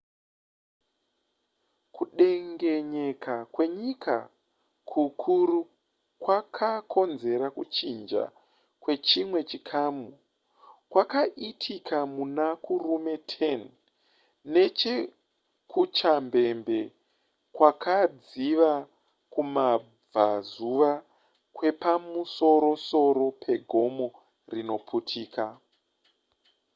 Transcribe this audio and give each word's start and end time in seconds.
kudengenyeka 1.95 3.35
kwenyika 3.53 4.15
kukuru 4.91 5.59
kwakakonzera 6.23 7.47
kuchinja 7.57 8.23
kwechimwe 8.81 9.39
chikamu 9.49 10.07
kwakaitika 10.91 11.95
muna 12.15 12.47
kurume 12.65 13.13
10 13.15 13.65
neche 14.53 14.93
kuchambembe 15.71 16.79
kwakadziva 17.55 18.71
kumabvazuva 19.33 20.91
kwepamusorosoro 21.55 23.25
pegomo 23.43 24.07
rinoputika 24.53 25.43